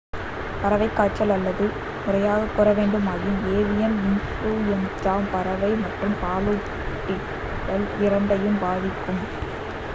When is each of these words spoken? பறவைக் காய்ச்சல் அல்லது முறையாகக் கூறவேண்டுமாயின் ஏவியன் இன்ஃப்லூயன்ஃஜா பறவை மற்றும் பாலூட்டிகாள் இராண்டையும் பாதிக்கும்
பறவைக் 0.61 0.93
காய்ச்சல் 0.93 1.29
அல்லது 1.29 1.65
முறையாகக் 2.05 2.53
கூறவேண்டுமாயின் 2.53 3.37
ஏவியன் 3.51 3.97
இன்ஃப்லூயன்ஃஜா 4.05 5.15
பறவை 5.31 5.71
மற்றும் 5.83 6.17
பாலூட்டிகாள் 6.21 7.87
இராண்டையும் 7.99 8.61
பாதிக்கும் 8.61 9.21